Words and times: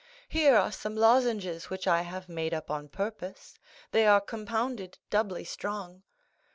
Here 0.27 0.55
are 0.55 0.71
some 0.71 0.95
lozenges 0.95 1.69
which 1.69 1.87
I 1.87 2.01
have 2.01 2.27
made 2.27 2.55
up 2.55 2.71
on 2.71 2.87
purpose; 2.89 3.59
they 3.91 4.07
are 4.07 4.19
compounded 4.19 4.97
doubly 5.11 5.43
strong." 5.43 6.01